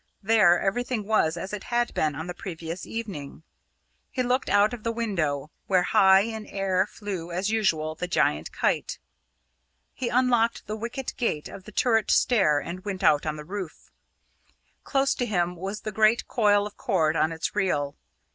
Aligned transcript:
There 0.23 0.59
everything 0.59 1.05
was 1.05 1.37
as 1.37 1.53
it 1.53 1.65
had 1.65 1.93
been 1.93 2.15
on 2.15 2.25
the 2.25 2.33
previous 2.33 2.87
evening. 2.87 3.43
He 4.09 4.23
looked 4.23 4.49
out 4.49 4.73
of 4.73 4.81
the 4.81 4.91
window 4.91 5.51
where 5.67 5.83
high 5.83 6.21
in 6.21 6.47
air 6.47 6.87
flew, 6.87 7.29
as 7.31 7.51
usual, 7.51 7.93
the 7.93 8.07
giant 8.07 8.51
kite. 8.51 8.97
He 9.93 10.09
unlocked 10.09 10.65
the 10.65 10.75
wicket 10.75 11.13
gate 11.17 11.47
of 11.47 11.65
the 11.65 11.71
turret 11.71 12.09
stair 12.09 12.57
and 12.57 12.83
went 12.83 13.03
out 13.03 13.27
on 13.27 13.35
the 13.35 13.45
roof. 13.45 13.91
Close 14.83 15.13
to 15.13 15.25
him 15.27 15.55
was 15.55 15.81
the 15.81 15.91
great 15.91 16.27
coil 16.27 16.65
of 16.65 16.77
cord 16.77 17.15
on 17.15 17.31
its 17.31 17.55
reel. 17.55 17.95